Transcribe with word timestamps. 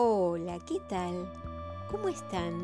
Hola, 0.00 0.60
¿qué 0.60 0.78
tal? 0.88 1.28
¿Cómo 1.90 2.08
están? 2.08 2.54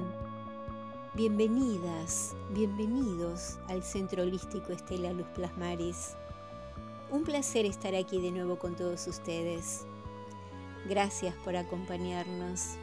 Bienvenidas, 1.14 2.32
bienvenidos 2.50 3.58
al 3.66 3.82
Centro 3.82 4.22
Holístico 4.22 4.72
Estela 4.72 5.12
Luz 5.12 5.26
Plasmaris. 5.34 6.14
Un 7.10 7.24
placer 7.24 7.66
estar 7.66 7.92
aquí 7.96 8.20
de 8.20 8.30
nuevo 8.30 8.56
con 8.56 8.76
todos 8.76 9.08
ustedes. 9.08 9.84
Gracias 10.88 11.34
por 11.44 11.56
acompañarnos. 11.56 12.76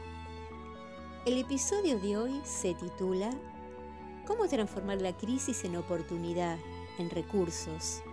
El 1.26 1.38
episodio 1.38 1.98
de 1.98 2.18
hoy 2.18 2.42
se 2.44 2.74
titula 2.74 3.30
¿Cómo 4.28 4.50
transformar 4.50 5.02
la 5.02 5.16
crisis 5.16 5.64
en 5.64 5.78
oportunidad, 5.78 6.58
en 6.98 7.10
recursos? 7.10 8.04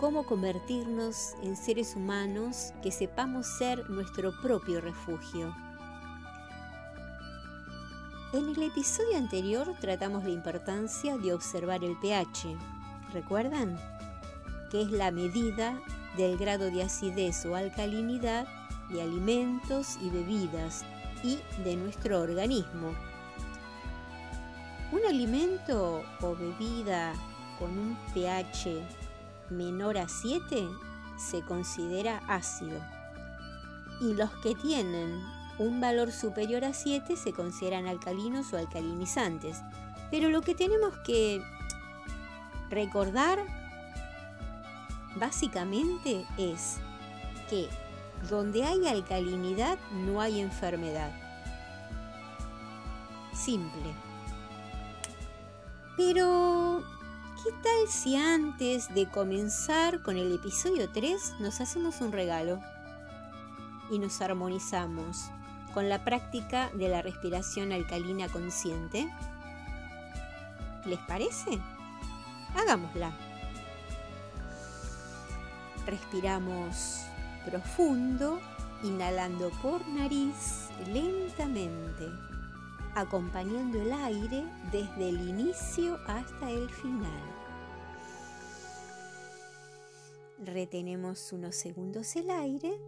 ¿Cómo 0.00 0.24
convertirnos 0.24 1.34
en 1.42 1.54
seres 1.56 1.94
humanos 1.94 2.72
que 2.82 2.90
sepamos 2.90 3.46
ser 3.46 3.90
nuestro 3.90 4.32
propio 4.40 4.80
refugio? 4.80 5.54
En 8.32 8.48
el 8.48 8.62
episodio 8.62 9.18
anterior 9.18 9.74
tratamos 9.78 10.24
la 10.24 10.30
importancia 10.30 11.18
de 11.18 11.34
observar 11.34 11.84
el 11.84 11.98
pH. 11.98 12.56
¿Recuerdan? 13.12 13.78
Que 14.70 14.80
es 14.80 14.90
la 14.90 15.10
medida 15.10 15.78
del 16.16 16.38
grado 16.38 16.70
de 16.70 16.82
acidez 16.82 17.44
o 17.44 17.54
alcalinidad 17.54 18.48
de 18.88 19.02
alimentos 19.02 19.98
y 20.00 20.08
bebidas 20.08 20.82
y 21.22 21.40
de 21.62 21.76
nuestro 21.76 22.22
organismo. 22.22 22.94
Un 24.92 25.04
alimento 25.06 26.02
o 26.22 26.34
bebida 26.34 27.12
con 27.58 27.78
un 27.78 27.98
pH 28.14 28.80
menor 29.50 29.98
a 29.98 30.08
7 30.08 30.68
se 31.16 31.42
considera 31.42 32.22
ácido 32.28 32.80
y 34.00 34.14
los 34.14 34.30
que 34.42 34.54
tienen 34.54 35.22
un 35.58 35.80
valor 35.80 36.10
superior 36.10 36.64
a 36.64 36.72
7 36.72 37.16
se 37.16 37.32
consideran 37.32 37.86
alcalinos 37.86 38.52
o 38.52 38.56
alcalinizantes. 38.56 39.58
Pero 40.10 40.30
lo 40.30 40.40
que 40.40 40.54
tenemos 40.54 40.96
que 41.04 41.42
recordar 42.70 43.44
básicamente 45.16 46.26
es 46.38 46.78
que 47.50 47.68
donde 48.28 48.64
hay 48.64 48.86
alcalinidad 48.86 49.78
no 49.92 50.20
hay 50.20 50.40
enfermedad. 50.40 51.12
Simple. 53.34 53.94
Pero, 55.96 56.82
¿qué 57.42 57.52
tal 57.62 57.88
si 57.88 58.16
antes 58.16 58.92
de 58.94 59.08
comenzar 59.08 60.02
con 60.02 60.18
el 60.18 60.34
episodio 60.34 60.90
3 60.90 61.36
nos 61.40 61.60
hacemos 61.60 62.00
un 62.02 62.12
regalo 62.12 62.60
y 63.90 63.98
nos 63.98 64.20
armonizamos 64.20 65.30
con 65.72 65.88
la 65.88 66.04
práctica 66.04 66.70
de 66.74 66.88
la 66.88 67.00
respiración 67.00 67.72
alcalina 67.72 68.28
consciente? 68.28 69.10
¿Les 70.84 70.98
parece? 71.00 71.58
Hagámosla. 72.54 73.12
Respiramos 75.86 77.06
profundo, 77.46 78.38
inhalando 78.82 79.50
por 79.62 79.86
nariz 79.88 80.68
lentamente, 80.92 82.06
acompañando 82.94 83.80
el 83.80 83.92
aire 83.92 84.44
desde 84.72 85.08
el 85.08 85.28
inicio 85.28 85.98
hasta 86.06 86.50
el 86.50 86.68
final. 86.70 87.22
Retenemos 90.38 91.32
unos 91.32 91.54
segundos 91.54 92.16
el 92.16 92.30
aire 92.30 92.80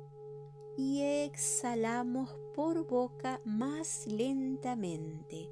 y 0.77 1.03
exhalamos 1.03 2.34
por 2.55 2.86
boca 2.86 3.41
más 3.44 4.06
lentamente. 4.06 5.50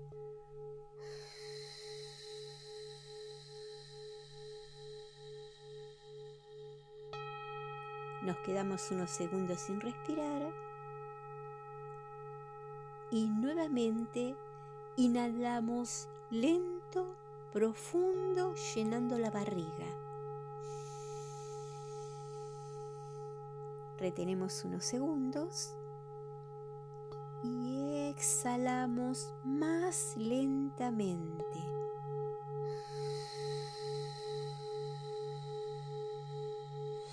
Nos 8.22 8.36
quedamos 8.38 8.91
unos 8.91 9.10
segundos 9.10 9.60
sin 9.60 9.80
respirar 9.80 10.69
y 13.10 13.26
nuevamente 13.26 14.37
inhalamos 14.97 16.09
lento, 16.31 17.06
profundo, 17.53 18.54
llenando 18.75 19.19
la 19.19 19.31
barriga. 19.31 19.87
Retenemos 23.99 24.65
unos 24.65 24.84
segundos 24.84 25.75
y 27.43 28.09
exhalamos 28.10 29.32
más 29.44 30.16
lentamente. 30.16 31.81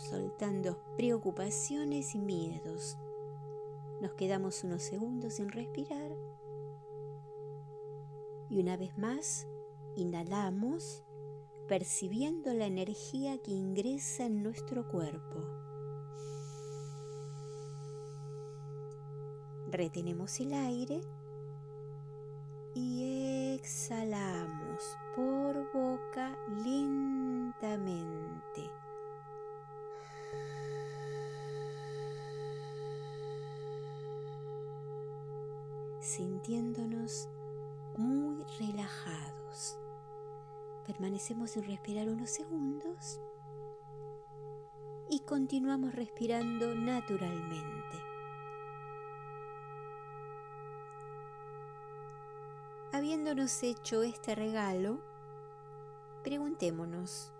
soltando 0.09 0.77
preocupaciones 0.95 2.15
y 2.15 2.19
miedos. 2.19 2.97
Nos 4.01 4.13
quedamos 4.13 4.63
unos 4.63 4.83
segundos 4.83 5.33
sin 5.33 5.49
respirar 5.49 6.11
y 8.49 8.59
una 8.59 8.77
vez 8.77 8.97
más 8.97 9.47
inhalamos 9.95 11.03
percibiendo 11.67 12.53
la 12.53 12.65
energía 12.65 13.37
que 13.39 13.51
ingresa 13.51 14.25
en 14.25 14.41
nuestro 14.41 14.87
cuerpo. 14.87 15.43
Retenemos 19.69 20.39
el 20.39 20.53
aire 20.53 21.01
y 22.73 23.55
exhalamos 23.55 24.81
sintiéndonos 36.17 37.29
muy 37.95 38.43
relajados. 38.59 39.77
Permanecemos 40.87 41.51
sin 41.51 41.63
respirar 41.63 42.09
unos 42.09 42.31
segundos 42.31 43.21
y 45.09 45.19
continuamos 45.19 45.93
respirando 45.93 46.73
naturalmente. 46.73 47.97
Habiéndonos 52.93 53.61
hecho 53.61 54.01
este 54.01 54.33
regalo, 54.33 54.99
preguntémonos, 56.23 57.31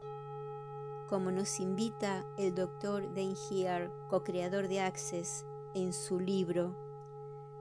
como 1.09 1.31
nos 1.31 1.59
invita 1.59 2.27
el 2.37 2.53
doctor 2.53 3.07
Dane 3.15 3.33
Heer, 3.49 3.89
co-creador 4.07 4.67
de 4.67 4.81
Access, 4.81 5.47
en 5.73 5.93
su 5.93 6.19
libro 6.19 6.86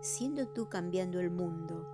siendo 0.06 0.46
tú 0.46 0.68
cambiando 0.68 1.18
el 1.18 1.30
mundo. 1.30 1.84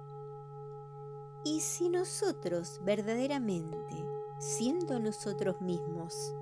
Y 1.45 1.61
si 1.61 1.89
nosotros 1.89 2.81
verdaderamente, 2.85 4.05
siendo 4.39 5.01
nosotros 5.01 5.61
mismos, 5.61 6.35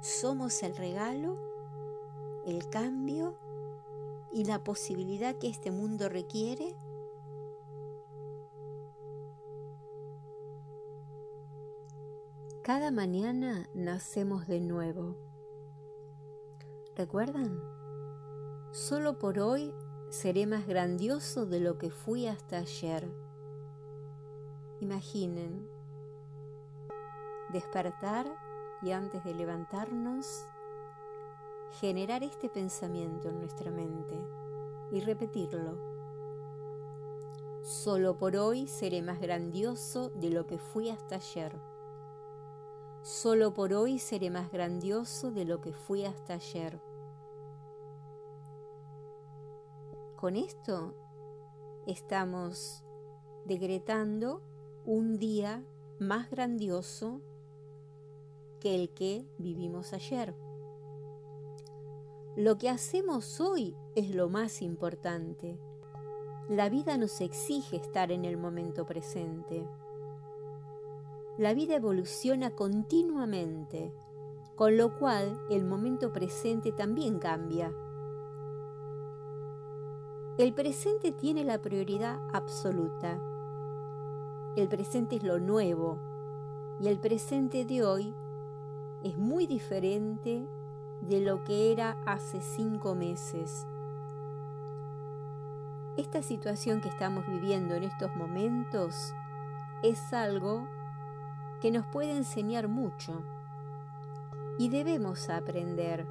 somos 0.00 0.62
el 0.64 0.76
regalo, 0.76 1.38
el 2.44 2.68
cambio 2.68 3.36
y 4.32 4.44
la 4.44 4.64
posibilidad 4.64 5.36
que 5.36 5.48
este 5.48 5.70
mundo 5.70 6.08
requiere, 6.08 6.76
Cada 12.62 12.92
mañana 12.92 13.68
nacemos 13.74 14.46
de 14.46 14.60
nuevo. 14.60 15.16
¿Recuerdan? 16.94 17.60
Solo 18.70 19.18
por 19.18 19.40
hoy 19.40 19.74
Seré 20.12 20.46
más 20.46 20.66
grandioso 20.66 21.46
de 21.46 21.58
lo 21.58 21.78
que 21.78 21.88
fui 21.88 22.26
hasta 22.26 22.58
ayer. 22.58 23.08
Imaginen 24.80 25.66
despertar 27.50 28.26
y 28.82 28.90
antes 28.90 29.24
de 29.24 29.32
levantarnos, 29.32 30.44
generar 31.80 32.22
este 32.24 32.50
pensamiento 32.50 33.30
en 33.30 33.38
nuestra 33.38 33.70
mente 33.70 34.14
y 34.90 35.00
repetirlo. 35.00 35.78
Solo 37.62 38.18
por 38.18 38.36
hoy 38.36 38.66
seré 38.66 39.00
más 39.00 39.18
grandioso 39.18 40.10
de 40.10 40.28
lo 40.28 40.46
que 40.46 40.58
fui 40.58 40.90
hasta 40.90 41.14
ayer. 41.14 41.58
Solo 43.00 43.54
por 43.54 43.72
hoy 43.72 43.98
seré 43.98 44.28
más 44.28 44.52
grandioso 44.52 45.30
de 45.30 45.46
lo 45.46 45.62
que 45.62 45.72
fui 45.72 46.04
hasta 46.04 46.34
ayer. 46.34 46.91
Con 50.22 50.36
esto 50.36 50.94
estamos 51.84 52.84
decretando 53.44 54.40
un 54.86 55.18
día 55.18 55.64
más 55.98 56.30
grandioso 56.30 57.20
que 58.60 58.76
el 58.76 58.90
que 58.90 59.26
vivimos 59.38 59.92
ayer. 59.92 60.32
Lo 62.36 62.56
que 62.56 62.68
hacemos 62.68 63.40
hoy 63.40 63.74
es 63.96 64.14
lo 64.14 64.28
más 64.28 64.62
importante. 64.62 65.58
La 66.48 66.68
vida 66.68 66.96
nos 66.98 67.20
exige 67.20 67.78
estar 67.78 68.12
en 68.12 68.24
el 68.24 68.36
momento 68.36 68.86
presente. 68.86 69.66
La 71.36 71.52
vida 71.52 71.74
evoluciona 71.74 72.54
continuamente, 72.54 73.92
con 74.54 74.76
lo 74.76 74.96
cual 75.00 75.36
el 75.50 75.64
momento 75.64 76.12
presente 76.12 76.70
también 76.70 77.18
cambia. 77.18 77.74
El 80.38 80.54
presente 80.54 81.12
tiene 81.12 81.44
la 81.44 81.58
prioridad 81.58 82.18
absoluta. 82.32 83.18
El 84.56 84.66
presente 84.66 85.16
es 85.16 85.22
lo 85.22 85.38
nuevo 85.38 85.98
y 86.80 86.88
el 86.88 86.98
presente 86.98 87.66
de 87.66 87.84
hoy 87.84 88.14
es 89.02 89.18
muy 89.18 89.46
diferente 89.46 90.46
de 91.02 91.20
lo 91.20 91.44
que 91.44 91.70
era 91.70 91.98
hace 92.06 92.40
cinco 92.40 92.94
meses. 92.94 93.66
Esta 95.98 96.22
situación 96.22 96.80
que 96.80 96.88
estamos 96.88 97.26
viviendo 97.26 97.74
en 97.74 97.82
estos 97.82 98.16
momentos 98.16 99.14
es 99.82 100.14
algo 100.14 100.66
que 101.60 101.70
nos 101.70 101.84
puede 101.84 102.16
enseñar 102.16 102.68
mucho 102.68 103.22
y 104.58 104.70
debemos 104.70 105.28
aprender 105.28 106.06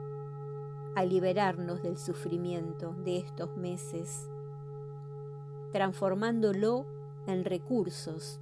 a 0.95 1.05
liberarnos 1.05 1.81
del 1.81 1.97
sufrimiento 1.97 2.93
de 3.03 3.17
estos 3.17 3.55
meses, 3.55 4.29
transformándolo 5.71 6.85
en 7.27 7.45
recursos. 7.45 8.39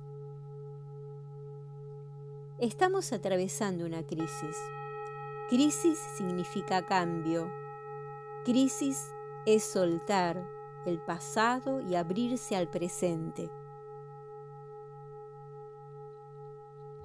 Estamos 2.58 3.14
atravesando 3.14 3.86
una 3.86 4.06
crisis. 4.06 4.58
Crisis 5.50 5.98
significa 6.18 6.86
cambio. 6.86 7.50
Crisis 8.46 9.14
es 9.46 9.64
soltar 9.64 10.44
el 10.86 11.00
pasado 11.00 11.82
y 11.82 11.96
abrirse 11.96 12.56
al 12.56 12.68
presente. 12.68 13.50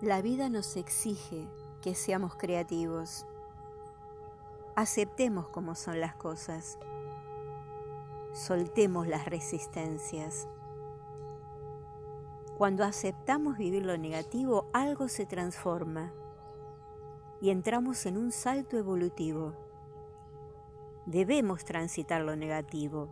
La 0.00 0.22
vida 0.22 0.48
nos 0.48 0.76
exige 0.76 1.48
que 1.80 1.94
seamos 1.94 2.34
creativos 2.36 3.26
Aceptemos 4.76 5.48
como 5.50 5.76
son 5.76 6.00
las 6.00 6.16
cosas. 6.16 6.80
Soltemos 8.32 9.06
las 9.06 9.24
resistencias. 9.26 10.48
Cuando 12.58 12.82
aceptamos 12.82 13.56
vivir 13.56 13.86
lo 13.86 13.96
negativo, 13.96 14.66
algo 14.72 15.06
se 15.06 15.26
transforma 15.26 16.12
y 17.40 17.50
entramos 17.50 18.04
en 18.06 18.16
un 18.16 18.32
salto 18.32 18.76
evolutivo. 18.76 19.52
Debemos 21.06 21.64
transitar 21.64 22.22
lo 22.22 22.34
negativo, 22.34 23.10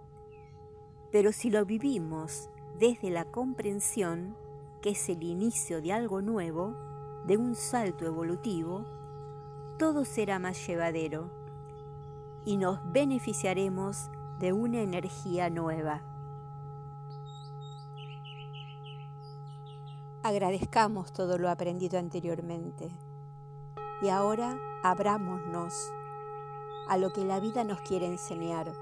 pero 1.13 1.31
si 1.31 1.49
lo 1.49 1.65
vivimos 1.65 2.51
desde 2.77 3.09
la 3.11 3.25
comprensión, 3.25 4.37
que 4.81 4.91
es 4.91 5.09
el 5.09 5.23
inicio 5.23 5.81
de 5.81 5.93
algo 5.93 6.23
nuevo, 6.23 6.75
de 7.25 7.37
un 7.37 7.55
salto 7.55 8.05
evolutivo, 8.05 8.85
todo 9.79 10.05
será 10.05 10.41
más 10.41 10.67
llevadero 10.67 11.42
y 12.45 12.57
nos 12.57 12.81
beneficiaremos 12.93 14.11
de 14.39 14.53
una 14.53 14.81
energía 14.81 15.51
nueva. 15.51 16.03
Agradezcamos 20.25 21.13
todo 21.13 21.39
lo 21.39 21.51
aprendido 21.51 21.99
anteriormente 21.99 22.91
y 24.03 24.09
ahora 24.09 24.57
abrámonos 24.83 25.93
a 26.89 26.97
lo 26.97 27.13
que 27.13 27.25
la 27.25 27.41
vida 27.41 27.65
nos 27.65 27.81
quiere 27.81 28.07
enseñar. 28.07 28.73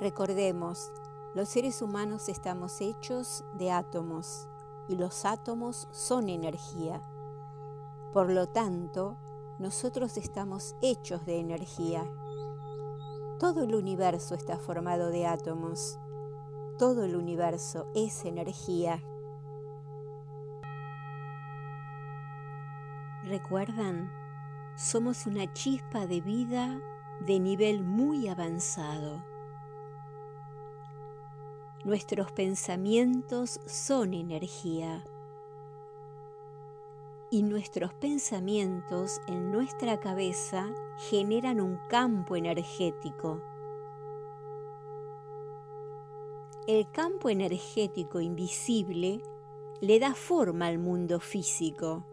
Recordemos, 0.00 0.92
los 1.34 1.48
seres 1.48 1.82
humanos 1.82 2.28
estamos 2.28 2.80
hechos 2.80 3.44
de 3.54 3.70
átomos 3.70 4.48
y 4.88 4.96
los 4.96 5.24
átomos 5.24 5.86
son 5.92 6.28
energía. 6.28 7.00
Por 8.12 8.30
lo 8.30 8.48
tanto, 8.48 9.16
nosotros 9.60 10.16
estamos 10.16 10.74
hechos 10.80 11.26
de 11.26 11.38
energía. 11.38 12.10
Todo 13.38 13.64
el 13.64 13.74
universo 13.74 14.34
está 14.34 14.56
formado 14.56 15.10
de 15.10 15.26
átomos. 15.26 15.98
Todo 16.78 17.04
el 17.04 17.14
universo 17.14 17.86
es 17.94 18.24
energía. 18.24 19.02
¿Recuerdan? 23.24 24.10
Somos 24.76 25.26
una 25.26 25.52
chispa 25.52 26.06
de 26.06 26.22
vida 26.22 26.80
de 27.26 27.38
nivel 27.38 27.82
muy 27.82 28.28
avanzado. 28.28 29.22
Nuestros 31.84 32.32
pensamientos 32.32 33.60
son 33.66 34.14
energía 34.14 35.04
y 37.30 37.42
nuestros 37.44 37.94
pensamientos 37.94 39.20
en 39.28 39.52
nuestra 39.52 40.00
cabeza 40.00 40.74
generan 41.10 41.60
un 41.60 41.78
campo 41.88 42.34
energético. 42.34 43.40
El 46.66 46.90
campo 46.90 47.28
energético 47.28 48.20
invisible 48.20 49.22
le 49.80 49.98
da 50.00 50.14
forma 50.14 50.66
al 50.66 50.78
mundo 50.78 51.20
físico. 51.20 52.04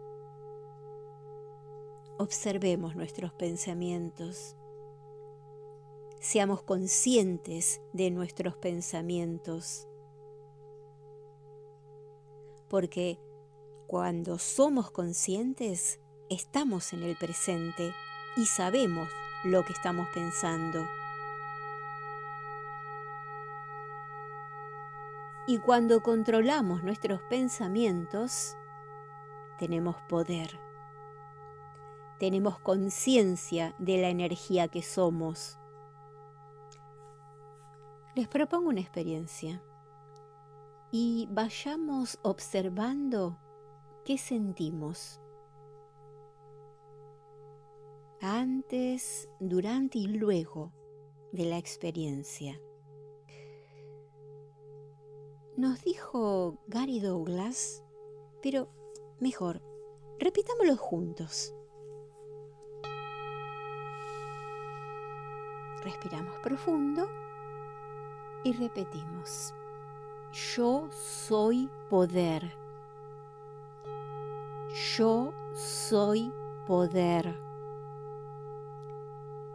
Observemos 2.16 2.94
nuestros 2.94 3.32
pensamientos. 3.32 4.56
Seamos 6.20 6.62
conscientes 6.62 7.80
de 7.92 8.10
nuestros 8.10 8.56
pensamientos. 8.56 9.86
Porque 12.68 13.18
cuando 13.88 14.38
somos 14.38 14.90
conscientes, 14.90 15.98
estamos 16.28 16.92
en 16.92 17.02
el 17.04 17.16
presente 17.16 17.94
y 18.36 18.44
sabemos 18.44 19.08
lo 19.44 19.64
que 19.64 19.72
estamos 19.72 20.06
pensando. 20.12 20.86
Y 25.46 25.56
cuando 25.60 26.02
controlamos 26.02 26.84
nuestros 26.84 27.22
pensamientos, 27.30 28.58
tenemos 29.58 29.96
poder. 30.02 30.60
Tenemos 32.18 32.58
conciencia 32.58 33.74
de 33.78 34.02
la 34.02 34.10
energía 34.10 34.68
que 34.68 34.82
somos. 34.82 35.58
Les 38.14 38.28
propongo 38.28 38.68
una 38.68 38.80
experiencia 38.80 39.62
y 40.90 41.26
vayamos 41.30 42.18
observando 42.20 43.38
¿Qué 44.08 44.16
sentimos? 44.16 45.20
Antes, 48.22 49.28
durante 49.38 49.98
y 49.98 50.06
luego 50.06 50.72
de 51.30 51.44
la 51.44 51.58
experiencia. 51.58 52.58
Nos 55.58 55.82
dijo 55.82 56.56
Gary 56.68 57.00
Douglas, 57.00 57.84
pero 58.42 58.70
mejor, 59.20 59.60
repitámoslo 60.18 60.78
juntos. 60.78 61.54
Respiramos 65.84 66.34
profundo 66.38 67.06
y 68.42 68.54
repetimos. 68.54 69.52
Yo 70.56 70.88
soy 70.92 71.68
poder 71.90 72.67
yo 74.78 75.32
soy 75.54 76.32
poder. 76.66 77.36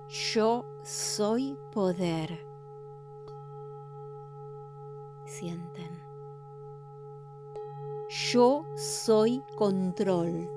Yo 0.10 0.66
soy 0.84 1.58
poder. 1.72 2.40
Sienten. 5.26 5.92
Yo 8.10 8.66
soy 8.76 9.42
control. 9.56 10.50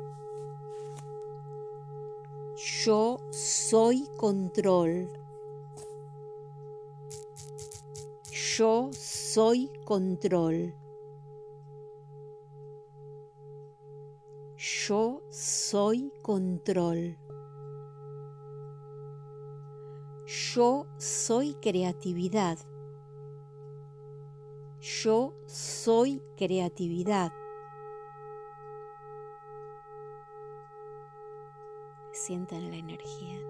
Yo 2.57 3.19
soy 3.31 4.09
control. 4.17 5.09
Yo 8.57 8.91
soy 8.93 9.71
control. 9.85 10.75
Yo 14.87 15.23
soy 15.31 16.13
control. 16.23 17.17
Yo 20.27 20.87
soy 20.99 21.55
creatividad. 21.55 22.59
Yo 24.81 25.35
soy 25.47 26.23
creatividad. 26.37 27.33
Sientan 32.13 32.71
la 32.71 32.77
energía. 32.77 33.41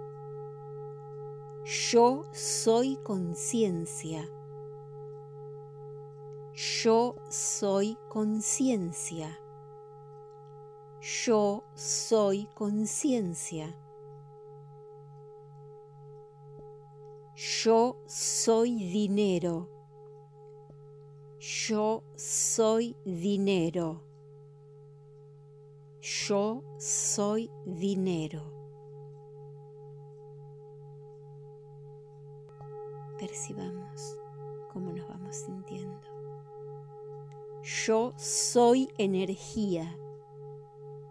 Yo 1.64 2.24
soy 2.32 2.96
conciencia. 3.02 4.26
Yo 6.54 7.16
soy 7.28 7.98
conciencia. 8.08 9.38
Yo 11.26 11.64
soy 11.74 12.46
conciencia. 12.54 13.74
Yo 17.34 17.96
soy 18.06 18.76
dinero. 18.76 19.68
Yo 21.40 22.04
soy 22.14 22.94
dinero. 23.04 24.02
Yo 26.00 26.62
soy 26.78 27.50
dinero. 27.64 28.44
Percibamos 33.18 34.16
cómo 34.72 34.92
nos 34.92 35.08
vamos 35.08 35.34
sintiendo. 35.34 36.06
Yo 37.64 38.12
soy 38.16 38.88
energía. 38.96 39.98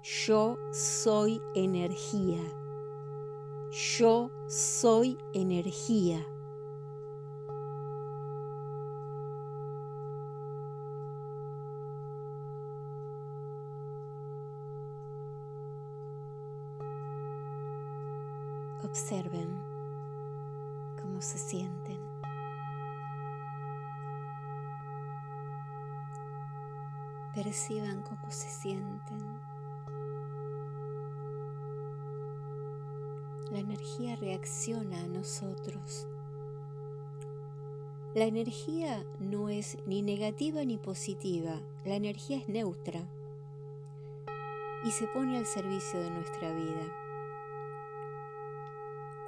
Yo 0.05 0.59
soy 0.71 1.41
energía. 1.55 2.43
Yo 3.71 4.29
soy 4.45 5.17
energía. 5.33 6.23
Observen 18.83 19.59
cómo 21.01 21.19
se 21.19 21.39
sienten. 21.39 21.99
Perciban 27.33 28.03
cómo 28.03 28.29
se 28.29 28.47
sienten. 28.51 29.54
La 33.55 33.61
energía 33.61 34.17
reacciona 34.17 34.99
a 34.99 35.07
nosotros. 35.07 36.05
La 38.13 38.25
energía 38.25 39.05
no 39.21 39.47
es 39.47 39.77
ni 39.85 40.01
negativa 40.01 40.65
ni 40.65 40.77
positiva, 40.77 41.61
la 41.85 41.95
energía 41.95 42.35
es 42.35 42.49
neutra 42.49 42.99
y 44.83 44.91
se 44.91 45.07
pone 45.07 45.37
al 45.37 45.45
servicio 45.45 46.01
de 46.01 46.09
nuestra 46.09 46.51
vida. 46.51 46.85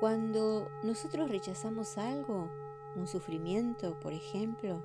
Cuando 0.02 0.68
nosotros 0.84 1.30
rechazamos 1.30 1.98
algo, 1.98 2.50
un 2.98 3.08
sufrimiento, 3.08 3.98
por 4.02 4.12
ejemplo, 4.12 4.84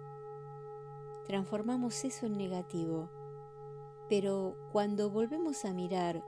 transformamos 1.27 2.05
eso 2.05 2.27
en 2.27 2.39
negativo. 2.39 3.09
Pero 4.09 4.55
cuando 4.71 5.11
volvemos 5.11 5.65
a 5.65 5.73
mirar 5.73 6.23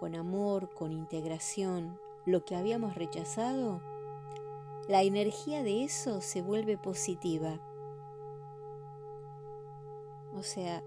con 0.00 0.14
amor, 0.14 0.70
con 0.72 0.92
integración, 0.92 2.05
lo 2.26 2.44
que 2.44 2.56
habíamos 2.56 2.96
rechazado, 2.96 3.80
la 4.88 5.02
energía 5.02 5.62
de 5.62 5.84
eso 5.84 6.20
se 6.20 6.42
vuelve 6.42 6.76
positiva. 6.76 7.60
O 10.34 10.42
sea, 10.42 10.82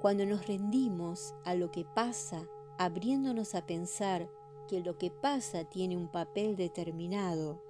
cuando 0.00 0.26
nos 0.26 0.46
rendimos 0.46 1.34
a 1.44 1.54
lo 1.54 1.70
que 1.70 1.84
pasa, 1.84 2.46
abriéndonos 2.76 3.54
a 3.54 3.64
pensar 3.64 4.28
que 4.68 4.80
lo 4.80 4.98
que 4.98 5.10
pasa 5.10 5.64
tiene 5.64 5.96
un 5.96 6.08
papel 6.08 6.56
determinado. 6.56 7.62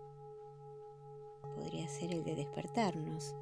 Podría 1.54 1.87
ser 1.88 2.12
el 2.12 2.25
de 2.25 2.34
despertarnos. 2.34 3.34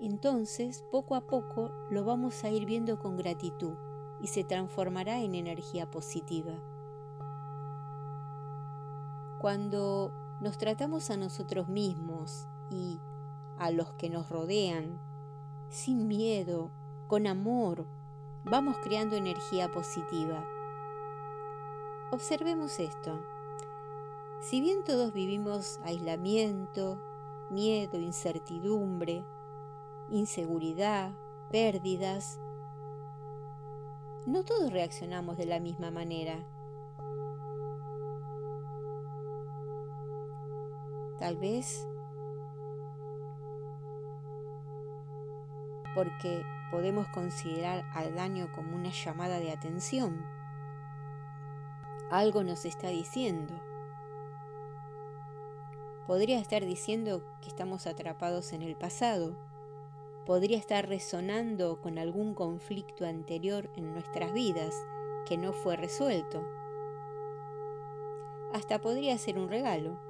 Entonces, 0.00 0.84
poco 0.90 1.14
a 1.14 1.22
poco 1.22 1.70
lo 1.90 2.04
vamos 2.04 2.42
a 2.42 2.50
ir 2.50 2.66
viendo 2.66 2.98
con 2.98 3.16
gratitud 3.16 3.74
y 4.20 4.26
se 4.26 4.44
transformará 4.44 5.20
en 5.20 5.34
energía 5.34 5.90
positiva. 5.90 6.79
Cuando 9.40 10.12
nos 10.40 10.58
tratamos 10.58 11.10
a 11.10 11.16
nosotros 11.16 11.68
mismos 11.68 12.46
y 12.70 13.00
a 13.58 13.70
los 13.70 13.92
que 13.94 14.10
nos 14.10 14.28
rodean, 14.28 14.98
sin 15.68 16.06
miedo, 16.06 16.70
con 17.08 17.26
amor, 17.26 17.86
vamos 18.44 18.76
creando 18.82 19.16
energía 19.16 19.68
positiva 19.70 20.44
Observemos 22.12 22.80
esto. 22.80 23.20
Si 24.40 24.60
bien 24.60 24.82
todos 24.82 25.12
vivimos 25.12 25.78
aislamiento, 25.84 26.98
miedo, 27.50 28.00
incertidumbre, 28.00 29.24
inseguridad, 30.10 31.12
pérdidas, 31.52 32.40
no 34.26 34.42
todos 34.42 34.72
reaccionamos 34.72 35.36
de 35.36 35.46
la 35.46 35.60
misma 35.60 35.92
manera. 35.92 36.44
Tal 41.20 41.36
vez 41.36 41.86
porque 45.94 46.42
podemos 46.72 47.06
considerar 47.08 47.84
al 47.94 48.16
daño 48.16 48.50
como 48.52 48.74
una 48.74 48.90
llamada 48.90 49.38
de 49.38 49.52
atención 49.52 50.40
algo 52.10 52.42
nos 52.42 52.64
está 52.64 52.88
diciendo. 52.88 53.54
Podría 56.08 56.40
estar 56.40 56.66
diciendo 56.66 57.22
que 57.40 57.46
estamos 57.46 57.86
atrapados 57.86 58.52
en 58.52 58.62
el 58.62 58.74
pasado. 58.74 59.36
Podría 60.26 60.58
estar 60.58 60.88
resonando 60.88 61.80
con 61.80 61.98
algún 61.98 62.34
conflicto 62.34 63.06
anterior 63.06 63.70
en 63.76 63.92
nuestras 63.92 64.32
vidas 64.32 64.74
que 65.28 65.38
no 65.38 65.52
fue 65.52 65.76
resuelto. 65.76 66.42
Hasta 68.52 68.80
podría 68.80 69.16
ser 69.16 69.38
un 69.38 69.48
regalo. 69.48 70.09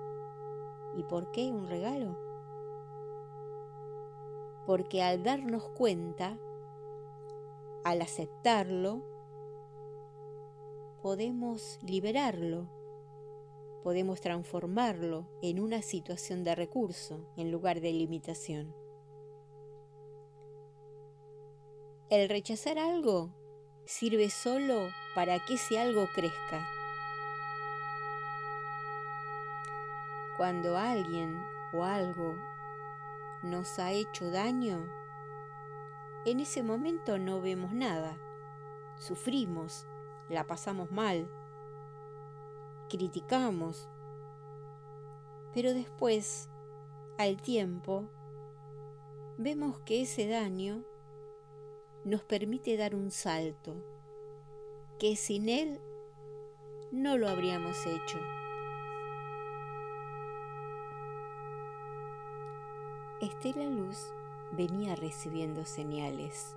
¿Y 0.97 1.03
por 1.05 1.31
qué 1.31 1.51
un 1.53 1.69
regalo? 1.69 2.17
Porque 4.67 5.03
al 5.03 5.23
darnos 5.23 5.69
cuenta, 5.71 6.39
al 7.85 8.03
aceptarlo, 8.03 9.03
podemos 11.03 11.79
liberarlo, 11.83 12.69
podemos 13.83 14.21
transformarlo 14.21 15.27
en 15.43 15.61
una 15.61 15.83
situación 15.83 16.45
de 16.45 16.55
recurso 16.55 17.27
en 17.37 17.51
lugar 17.51 17.81
de 17.81 17.93
limitación. 17.93 18.75
El 22.11 22.29
rechazar 22.29 22.79
algo 22.79 23.31
sirve 23.87 24.31
solo 24.31 24.89
para 25.15 25.39
que 25.47 25.55
ese 25.55 25.79
algo 25.79 26.07
crezca. 26.15 26.80
Cuando 30.41 30.79
alguien 30.79 31.39
o 31.75 31.85
algo 31.85 32.35
nos 33.43 33.79
ha 33.79 33.93
hecho 33.93 34.31
daño, 34.31 34.89
en 36.25 36.41
ese 36.41 36.63
momento 36.63 37.19
no 37.19 37.43
vemos 37.43 37.75
nada, 37.75 38.17
sufrimos, 38.97 39.87
la 40.31 40.47
pasamos 40.47 40.91
mal, 40.91 41.31
criticamos, 42.89 43.87
pero 45.53 45.75
después, 45.75 46.49
al 47.19 47.43
tiempo, 47.43 48.09
vemos 49.37 49.81
que 49.81 50.01
ese 50.01 50.27
daño 50.27 50.83
nos 52.07 52.25
permite 52.25 52.79
dar 52.79 52.95
un 52.95 53.11
salto, 53.11 53.75
que 54.99 55.17
sin 55.17 55.51
él 55.51 55.83
no 56.93 57.19
lo 57.19 57.29
habríamos 57.29 57.77
hecho. 57.85 58.40
Estela 63.21 63.67
Luz 63.67 64.15
venía 64.51 64.97
recibiendo 64.97 65.67
señales. 65.67 66.57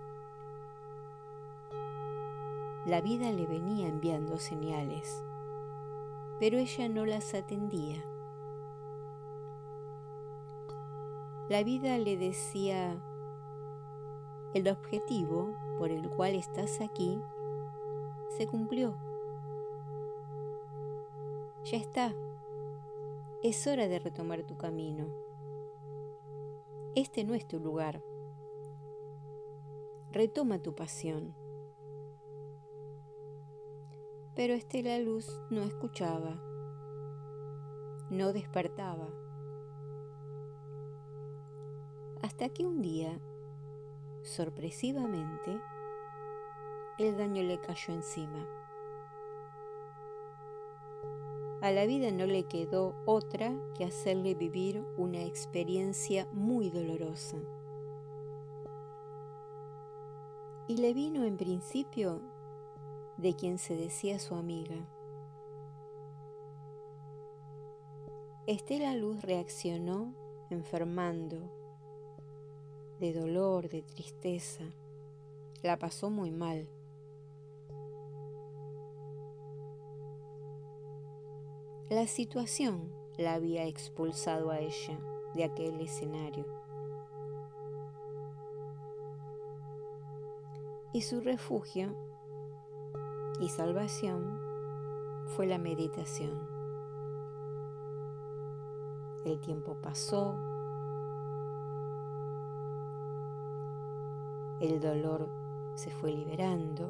La 2.85 3.01
vida 3.01 3.33
le 3.33 3.45
venía 3.45 3.89
enviando 3.89 4.37
señales, 4.37 5.21
pero 6.39 6.57
ella 6.57 6.87
no 6.87 7.05
las 7.05 7.33
atendía. 7.33 8.01
La 11.49 11.65
vida 11.65 11.97
le 11.97 12.15
decía, 12.15 12.95
el 14.53 14.69
objetivo 14.69 15.49
por 15.77 15.91
el 15.91 16.09
cual 16.09 16.33
estás 16.35 16.79
aquí 16.79 17.19
se 18.29 18.47
cumplió. 18.47 18.95
Ya 21.65 21.75
está. 21.75 22.13
Es 23.41 23.67
hora 23.67 23.89
de 23.89 23.99
retomar 23.99 24.43
tu 24.43 24.55
camino. 24.55 25.32
Este 26.95 27.23
no 27.23 27.33
es 27.33 27.47
tu 27.47 27.59
lugar. 27.59 28.03
Retoma 30.11 30.59
tu 30.59 30.75
pasión 30.75 31.35
pero 34.35 34.53
Estela 34.55 34.97
Luz 34.99 35.39
no 35.49 35.63
escuchaba. 35.63 36.35
no 38.09 38.31
despertaba. 38.31 39.07
Hasta 42.21 42.49
que 42.49 42.65
un 42.65 42.81
día, 42.81 43.19
sorpresivamente, 44.23 45.59
el 46.99 47.17
daño 47.17 47.41
le 47.43 47.59
cayó 47.59 47.93
encima. 47.93 48.47
A 51.63 51.71
la 51.71 51.85
vida 51.85 52.11
no 52.11 52.25
le 52.25 52.43
quedó 52.43 52.93
otra 53.05 53.55
que 53.77 53.85
hacerle 53.85 54.35
vivir 54.35 54.83
una 54.97 55.23
experiencia 55.23 56.27
muy 56.33 56.69
dolorosa. 56.69 57.37
Y 60.67 60.75
le 60.75 60.93
vino 60.93 61.23
en 61.23 61.37
principio 61.37 62.19
de 63.15 63.33
quien 63.37 63.59
se 63.59 63.77
decía 63.77 64.19
su 64.19 64.35
amiga. 64.35 64.75
Estela 68.45 68.93
Luz 68.93 69.21
reaccionó 69.21 70.13
enfermando, 70.49 71.37
de 72.99 73.13
dolor, 73.13 73.69
de 73.69 73.83
tristeza. 73.83 74.65
La 75.61 75.79
pasó 75.79 76.09
muy 76.09 76.29
mal. 76.29 76.67
La 81.93 82.07
situación 82.07 82.89
la 83.19 83.35
había 83.35 83.67
expulsado 83.67 84.49
a 84.49 84.57
ella 84.57 84.97
de 85.35 85.43
aquel 85.43 85.79
escenario. 85.79 86.43
Y 90.91 91.01
su 91.01 91.21
refugio 91.21 91.95
y 93.39 93.47
salvación 93.47 94.39
fue 95.35 95.45
la 95.45 95.59
meditación. 95.59 96.31
El 99.23 99.39
tiempo 99.39 99.77
pasó, 99.79 100.33
el 104.61 104.79
dolor 104.79 105.29
se 105.75 105.91
fue 105.91 106.11
liberando 106.11 106.89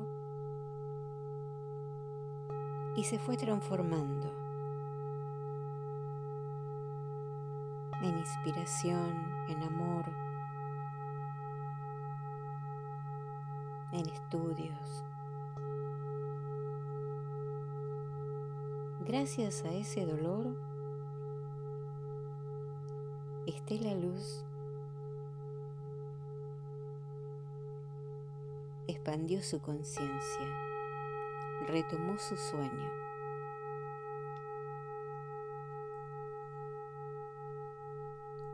y 2.96 3.04
se 3.04 3.20
fue 3.20 3.36
transformando 3.36 4.43
inspiración, 8.24 9.12
en 9.50 9.62
amor, 9.64 10.06
en 13.92 14.08
estudios. 14.10 15.04
Gracias 19.02 19.66
a 19.66 19.74
ese 19.74 20.06
dolor, 20.06 20.56
Estela 23.46 23.94
Luz 23.94 24.46
expandió 28.88 29.42
su 29.42 29.60
conciencia, 29.60 30.48
retomó 31.68 32.18
su 32.18 32.38
sueño. 32.38 33.03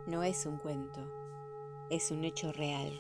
No 0.10 0.24
es 0.24 0.48
un 0.48 0.58
cuento, 0.58 1.02
es 1.92 2.10
un 2.10 2.24
hecho 2.24 2.52
real. 2.52 3.00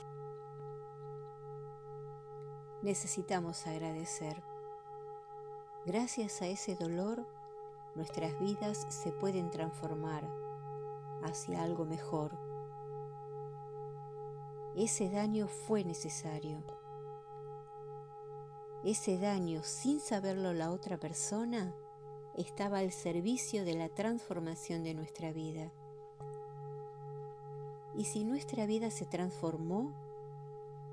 Necesitamos 2.83 3.65
agradecer. 3.65 4.43
Gracias 5.87 6.43
a 6.43 6.45
ese 6.45 6.75
dolor, 6.75 7.25
nuestras 7.95 8.39
vidas 8.39 8.85
se 8.89 9.11
pueden 9.11 9.49
transformar 9.49 10.23
hacia 11.23 11.63
algo 11.63 11.83
mejor. 11.83 12.37
Ese 14.75 15.09
daño 15.09 15.47
fue 15.47 15.83
necesario. 15.83 16.63
Ese 18.83 19.17
daño, 19.17 19.63
sin 19.63 19.99
saberlo 19.99 20.53
la 20.53 20.69
otra 20.69 20.99
persona, 20.99 21.73
estaba 22.37 22.77
al 22.77 22.91
servicio 22.91 23.65
de 23.65 23.73
la 23.73 23.89
transformación 23.89 24.83
de 24.83 24.93
nuestra 24.93 25.33
vida. 25.33 25.71
Y 27.99 28.05
si 28.05 28.23
nuestra 28.23 28.65
vida 28.65 28.91
se 28.91 29.05
transformó, 29.05 29.91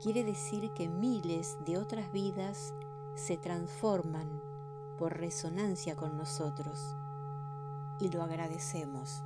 quiere 0.03 0.25
decir 0.25 0.73
que 0.73 0.89
miles 0.89 1.57
de 1.65 1.79
otras 1.79 2.11
vidas 2.11 2.75
se 3.15 3.37
transforman 3.37 4.43
por 4.99 5.17
resonancia 5.17 5.95
con 5.95 6.19
nosotros 6.19 6.97
y 8.01 8.09
lo 8.09 8.25
agradecemos. 8.25 9.23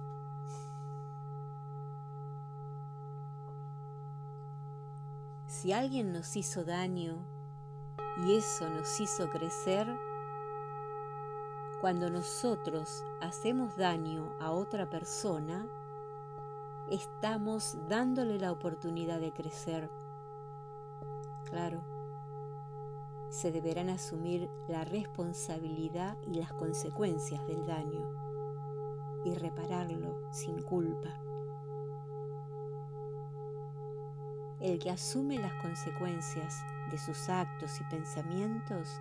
Si 5.47 5.73
alguien 5.73 6.13
nos 6.13 6.37
hizo 6.37 6.65
daño 6.65 7.17
y 8.27 8.37
eso 8.37 8.69
nos 8.69 9.01
hizo 9.01 9.31
crecer, 9.31 9.89
cuando 11.81 12.11
nosotros 12.11 13.03
hacemos 13.23 13.75
daño 13.79 14.35
a 14.39 14.51
otra 14.51 14.91
persona, 14.91 15.67
estamos 16.91 17.77
dándole 17.89 18.39
la 18.39 18.53
oportunidad 18.53 19.21
de 19.21 19.33
crecer. 19.33 19.91
Claro 21.45 22.01
se 23.31 23.53
deberán 23.53 23.89
asumir 23.89 24.51
la 24.69 24.85
responsabilidad 24.85 26.17
y 26.27 26.35
las 26.35 26.53
consecuencias 26.53 27.47
del 27.47 27.65
daño 27.65 28.05
y 29.25 29.35
repararlo 29.35 30.21
sin 30.33 30.61
culpa. 30.63 31.11
El 34.59 34.79
que 34.81 34.91
asume 34.91 35.39
las 35.39 35.55
consecuencias 35.63 36.63
de 36.91 36.99
sus 36.99 37.29
actos 37.29 37.81
y 37.81 37.85
pensamientos 37.85 39.01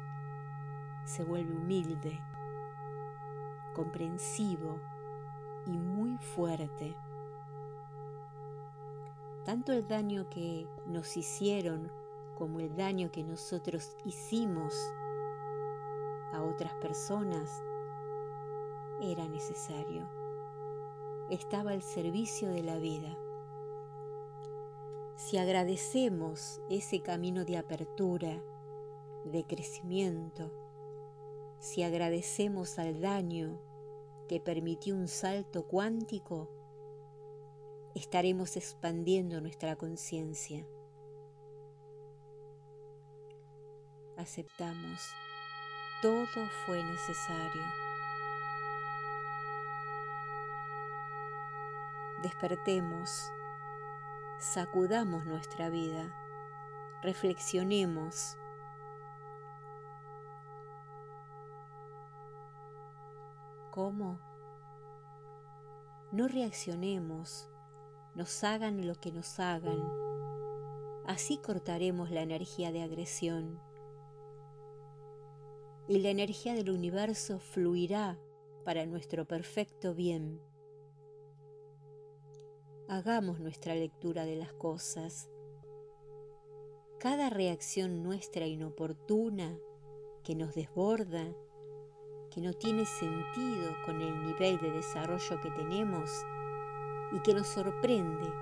se 1.06 1.24
vuelve 1.24 1.52
humilde, 1.52 2.22
comprensivo 3.74 4.80
y 5.66 5.72
muy 5.72 6.18
fuerte. 6.18 6.96
Tanto 9.50 9.74
el 9.74 9.88
daño 9.88 10.30
que 10.30 10.68
nos 10.86 11.18
hicieron 11.18 11.92
como 12.38 12.60
el 12.60 12.76
daño 12.76 13.12
que 13.12 13.24
nosotros 13.24 13.98
hicimos 14.06 14.76
a 16.32 16.44
otras 16.44 16.72
personas 16.76 17.50
era 19.02 19.28
necesario. 19.28 20.08
Estaba 21.32 21.72
al 21.72 21.82
servicio 21.82 22.52
de 22.52 22.62
la 22.62 22.78
vida. 22.78 23.18
Si 25.16 25.40
agradecemos 25.40 26.62
ese 26.70 27.02
camino 27.02 27.44
de 27.44 27.58
apertura, 27.58 28.44
de 29.26 29.46
crecimiento, 29.46 30.52
si 31.58 31.82
agradecemos 31.82 32.78
al 32.78 33.02
daño 33.02 33.60
que 34.28 34.40
permitió 34.40 34.94
un 34.94 35.08
salto 35.08 35.64
cuántico, 35.64 36.59
estaremos 37.96 38.56
expandiendo 38.58 39.42
nuestra 39.42 39.76
conciencia. 39.76 40.66
aceptamos, 44.20 45.14
todo 46.02 46.46
fue 46.66 46.84
necesario. 46.84 47.62
Despertemos, 52.22 53.32
sacudamos 54.38 55.26
nuestra 55.26 55.70
vida, 55.70 56.14
reflexionemos. 57.02 58.38
¿Cómo? 63.72 64.20
No 66.12 66.28
reaccionemos, 66.28 67.49
nos 68.20 68.44
hagan 68.44 68.86
lo 68.86 68.96
que 68.96 69.14
nos 69.14 69.40
hagan. 69.40 69.82
Así 71.06 71.38
cortaremos 71.38 72.12
la 72.12 72.22
energía 72.22 72.74
de 72.74 72.82
agresión 72.82 73.62
y 75.88 76.00
la 76.00 76.10
energía 76.10 76.54
del 76.54 76.70
universo 76.70 77.40
fluirá 77.40 78.20
para 78.66 78.86
nuestro 78.86 79.26
perfecto 79.26 79.96
bien. 79.96 80.42
Hagamos 82.90 83.40
nuestra 83.40 83.74
lectura 83.74 84.26
de 84.26 84.36
las 84.36 84.52
cosas. 84.52 85.30
Cada 87.00 87.30
reacción 87.30 88.04
nuestra 88.04 88.48
inoportuna, 88.48 89.58
que 90.26 90.36
nos 90.36 90.56
desborda, 90.56 91.34
que 92.32 92.42
no 92.42 92.52
tiene 92.52 92.86
sentido 92.86 93.74
con 93.86 94.02
el 94.02 94.26
nivel 94.26 94.60
de 94.60 94.72
desarrollo 94.72 95.40
que 95.42 95.52
tenemos 95.52 96.26
y 97.12 97.20
que 97.22 97.34
nos 97.34 97.48
sorprende, 97.48 98.34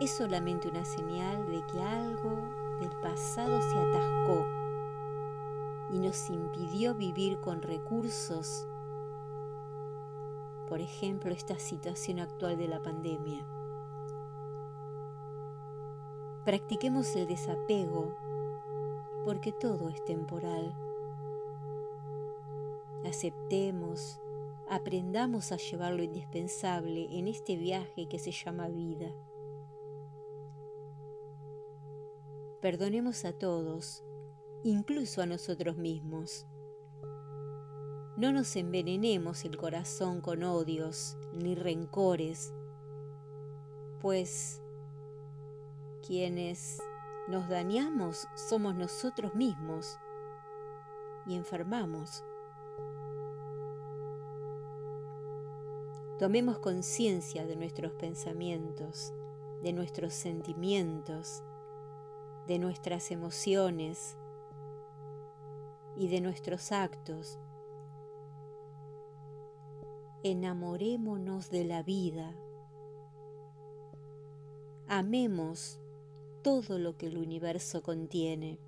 es 0.00 0.10
solamente 0.10 0.68
una 0.68 0.84
señal 0.84 1.46
de 1.46 1.64
que 1.66 1.82
algo 1.82 2.38
del 2.80 2.90
pasado 3.00 3.60
se 3.60 3.78
atascó 3.78 4.46
y 5.92 5.98
nos 5.98 6.30
impidió 6.30 6.94
vivir 6.94 7.38
con 7.40 7.60
recursos 7.62 8.66
por 10.70 10.80
ejemplo, 10.80 11.32
esta 11.32 11.58
situación 11.58 12.20
actual 12.20 12.56
de 12.56 12.68
la 12.68 12.80
pandemia. 12.80 13.44
Practiquemos 16.44 17.16
el 17.16 17.26
desapego 17.26 18.14
porque 19.24 19.50
todo 19.50 19.88
es 19.88 20.02
temporal. 20.04 20.72
Aceptemos, 23.04 24.20
aprendamos 24.70 25.50
a 25.50 25.56
llevar 25.56 25.94
lo 25.94 26.04
indispensable 26.04 27.08
en 27.18 27.26
este 27.26 27.56
viaje 27.56 28.06
que 28.08 28.20
se 28.20 28.30
llama 28.30 28.68
vida. 28.68 29.12
Perdonemos 32.62 33.24
a 33.24 33.32
todos, 33.32 34.04
incluso 34.62 35.22
a 35.22 35.26
nosotros 35.26 35.76
mismos. 35.76 36.46
No 38.16 38.30
nos 38.30 38.54
envenenemos 38.54 39.44
el 39.44 39.56
corazón 39.56 40.20
con 40.20 40.44
odios 40.44 41.16
ni 41.32 41.56
rencores, 41.56 42.54
pues 44.00 44.62
quienes 46.06 46.78
nos 47.26 47.48
dañamos 47.48 48.28
somos 48.36 48.76
nosotros 48.76 49.34
mismos 49.34 49.98
y 51.26 51.34
enfermamos. 51.34 52.24
Tomemos 56.20 56.58
conciencia 56.58 57.46
de 57.46 57.56
nuestros 57.56 57.92
pensamientos, 57.92 59.14
de 59.62 59.72
nuestros 59.72 60.12
sentimientos, 60.12 61.42
de 62.46 62.58
nuestras 62.58 63.10
emociones 63.10 64.18
y 65.96 66.08
de 66.08 66.20
nuestros 66.20 66.72
actos. 66.72 67.38
Enamorémonos 70.22 71.48
de 71.48 71.64
la 71.64 71.82
vida. 71.82 72.34
Amemos 74.88 75.80
todo 76.42 76.78
lo 76.78 76.98
que 76.98 77.06
el 77.06 77.16
universo 77.16 77.82
contiene. 77.82 78.58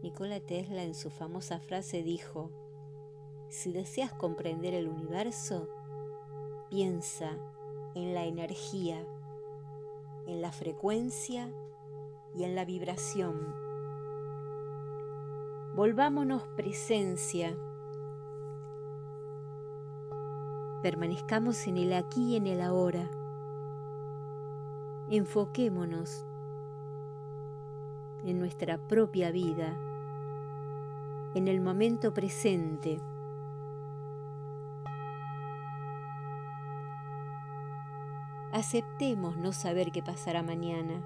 Nikola 0.00 0.40
Tesla 0.40 0.84
en 0.84 0.94
su 0.94 1.10
famosa 1.10 1.60
frase 1.60 2.02
dijo, 2.02 2.67
si 3.48 3.72
deseas 3.72 4.12
comprender 4.12 4.74
el 4.74 4.88
universo, 4.88 5.68
piensa 6.70 7.30
en 7.94 8.14
la 8.14 8.24
energía, 8.24 9.02
en 10.26 10.42
la 10.42 10.52
frecuencia 10.52 11.50
y 12.34 12.44
en 12.44 12.54
la 12.54 12.64
vibración. 12.64 13.54
Volvámonos 15.74 16.42
presencia. 16.56 17.56
Permanezcamos 20.82 21.66
en 21.66 21.76
el 21.76 21.92
aquí 21.92 22.32
y 22.32 22.36
en 22.36 22.46
el 22.46 22.60
ahora 22.60 23.08
enfoquémonos 25.10 26.24
en 28.24 28.38
nuestra 28.38 28.76
propia 28.76 29.30
vida, 29.30 29.74
en 31.34 31.48
el 31.48 31.60
momento 31.60 32.12
presente. 32.12 33.00
Aceptemos 38.58 39.36
no 39.36 39.52
saber 39.52 39.92
qué 39.92 40.02
pasará 40.02 40.42
mañana. 40.42 41.00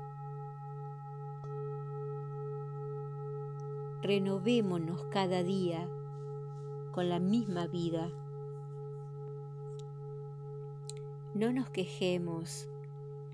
Renovémonos 4.01 5.05
cada 5.11 5.43
día 5.43 5.87
con 6.93 7.11
la 7.11 7.19
misma 7.19 7.67
vida. 7.67 8.09
No 11.35 11.53
nos 11.53 11.69
quejemos 11.69 12.69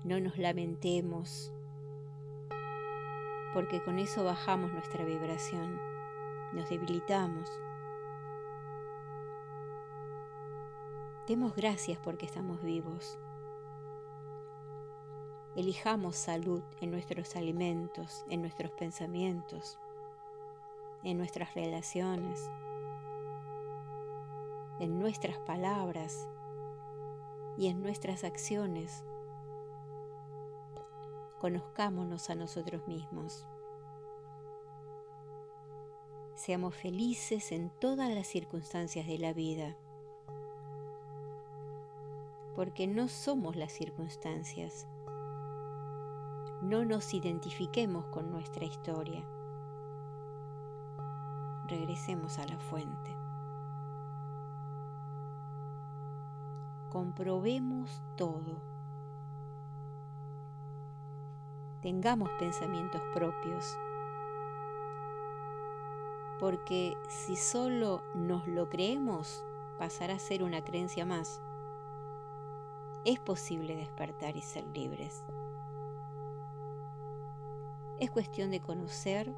no 0.03 0.19
nos 0.19 0.37
lamentemos, 0.37 1.51
porque 3.53 3.83
con 3.83 3.99
eso 3.99 4.23
bajamos 4.23 4.71
nuestra 4.71 5.03
vibración, 5.03 5.77
nos 6.53 6.69
debilitamos. 6.69 7.49
Demos 11.27 11.55
gracias 11.55 11.99
porque 12.03 12.25
estamos 12.25 12.63
vivos. 12.63 13.19
Elijamos 15.59 16.15
salud 16.15 16.63
en 16.79 16.89
nuestros 16.89 17.35
alimentos, 17.35 18.23
en 18.29 18.39
nuestros 18.39 18.71
pensamientos, 18.71 19.77
en 21.03 21.17
nuestras 21.17 21.53
relaciones, 21.53 22.49
en 24.79 24.97
nuestras 24.99 25.37
palabras 25.39 26.29
y 27.57 27.67
en 27.67 27.83
nuestras 27.83 28.23
acciones 28.23 29.03
conozcámonos 31.41 32.29
a 32.29 32.35
nosotros 32.35 32.87
mismos. 32.87 33.45
Seamos 36.35 36.73
felices 36.73 37.51
en 37.51 37.69
todas 37.69 38.09
las 38.09 38.27
circunstancias 38.27 39.07
de 39.07 39.17
la 39.17 39.33
vida, 39.33 39.75
porque 42.55 42.87
no 42.87 43.09
somos 43.09 43.57
las 43.57 43.73
circunstancias. 43.73 44.87
No 46.61 46.85
nos 46.85 47.13
identifiquemos 47.13 48.05
con 48.07 48.31
nuestra 48.31 48.65
historia. 48.65 49.23
Regresemos 51.67 52.39
a 52.39 52.45
la 52.45 52.57
fuente. 52.57 53.15
Comprobemos 56.91 58.01
todo 58.17 58.69
tengamos 61.81 62.29
pensamientos 62.39 63.01
propios. 63.13 63.77
Porque 66.39 66.97
si 67.07 67.35
solo 67.35 68.01
nos 68.15 68.47
lo 68.47 68.69
creemos, 68.69 69.43
pasará 69.77 70.15
a 70.15 70.19
ser 70.19 70.43
una 70.43 70.63
creencia 70.63 71.05
más. 71.05 71.41
Es 73.05 73.19
posible 73.19 73.75
despertar 73.75 74.35
y 74.37 74.41
ser 74.41 74.65
libres. 74.67 75.23
Es 77.99 78.09
cuestión 78.11 78.49
de 78.49 78.61
conocer 78.61 79.29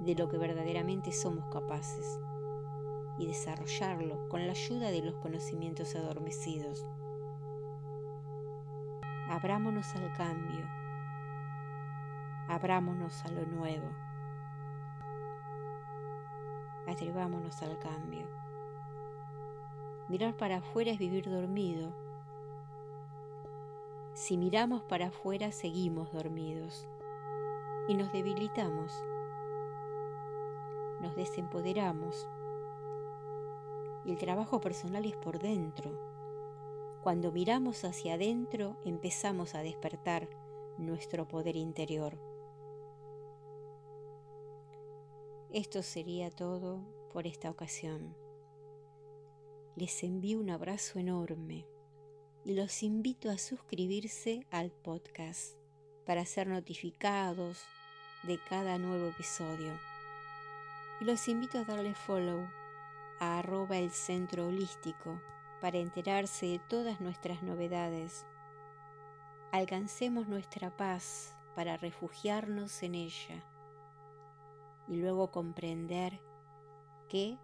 de 0.00 0.14
lo 0.16 0.28
que 0.28 0.38
verdaderamente 0.38 1.12
somos 1.12 1.46
capaces 1.52 2.18
y 3.16 3.26
desarrollarlo 3.26 4.28
con 4.28 4.44
la 4.46 4.52
ayuda 4.52 4.90
de 4.90 5.02
los 5.02 5.14
conocimientos 5.16 5.94
adormecidos. 5.94 6.84
Abrámonos 9.28 9.94
al 9.94 10.12
cambio 10.16 10.78
Abrámonos 12.48 13.22
a 13.26 13.28
lo 13.28 13.44
nuevo. 13.44 13.86
Atrevámonos 16.86 17.62
al 17.62 17.78
cambio. 17.78 18.26
Mirar 20.08 20.34
para 20.34 20.56
afuera 20.56 20.90
es 20.90 20.98
vivir 20.98 21.30
dormido. 21.30 21.92
Si 24.14 24.38
miramos 24.38 24.82
para 24.82 25.08
afuera 25.08 25.52
seguimos 25.52 26.10
dormidos 26.10 26.88
y 27.88 27.94
nos 27.94 28.12
debilitamos, 28.12 28.92
nos 31.00 31.16
desempoderamos. 31.16 32.28
Y 34.04 34.10
el 34.10 34.18
trabajo 34.18 34.60
personal 34.60 35.06
es 35.06 35.16
por 35.16 35.38
dentro. 35.38 35.90
Cuando 37.02 37.32
miramos 37.32 37.84
hacia 37.84 38.14
adentro 38.14 38.76
empezamos 38.84 39.54
a 39.54 39.62
despertar 39.62 40.28
nuestro 40.76 41.26
poder 41.26 41.56
interior. 41.56 42.18
Esto 45.50 45.82
sería 45.82 46.30
todo 46.30 46.80
por 47.10 47.26
esta 47.26 47.48
ocasión. 47.50 48.14
Les 49.76 50.02
envío 50.02 50.38
un 50.40 50.50
abrazo 50.50 50.98
enorme 50.98 51.66
y 52.44 52.52
los 52.52 52.82
invito 52.82 53.30
a 53.30 53.38
suscribirse 53.38 54.46
al 54.50 54.70
podcast 54.72 55.56
para 56.04 56.24
ser 56.26 56.48
notificados 56.48 57.64
de 58.22 58.38
cada 58.38 58.78
nuevo 58.78 59.08
episodio. 59.08 59.72
Y 61.00 61.04
los 61.04 61.28
invito 61.28 61.58
a 61.58 61.64
darle 61.64 61.94
follow 61.94 62.48
a 63.20 63.38
arroba 63.38 63.78
el 63.78 63.90
centro 63.90 64.48
holístico 64.48 65.20
para 65.60 65.78
enterarse 65.78 66.46
de 66.46 66.58
todas 66.58 67.00
nuestras 67.00 67.42
novedades. 67.42 68.26
Alcancemos 69.52 70.28
nuestra 70.28 70.76
paz 70.76 71.36
para 71.54 71.76
refugiarnos 71.76 72.82
en 72.82 72.94
ella 72.94 73.44
y 74.86 74.96
luego 74.96 75.30
comprender 75.30 76.20
qué 77.08 77.38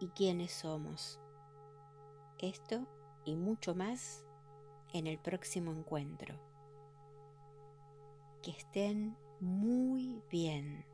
y 0.00 0.08
quiénes 0.08 0.52
somos. 0.52 1.20
Esto 2.38 2.86
y 3.24 3.36
mucho 3.36 3.74
más 3.74 4.24
en 4.92 5.06
el 5.06 5.18
próximo 5.18 5.72
encuentro. 5.72 6.34
Que 8.42 8.50
estén 8.50 9.16
muy 9.44 10.22
bien. 10.30 10.84